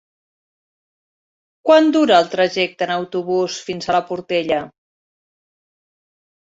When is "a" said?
3.95-3.99